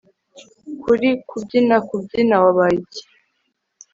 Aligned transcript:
Kuri 0.83 1.09
kubyinakubyina 1.29 2.35
wabaye 2.43 2.73
iki 2.83 3.01